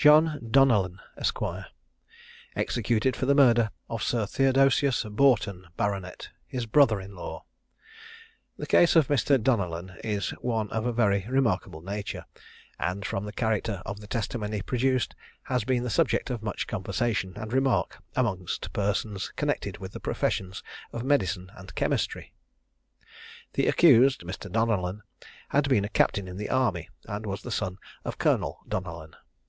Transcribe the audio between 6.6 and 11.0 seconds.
BROTHER IN LAW. The case of Mr. Donellan is one of a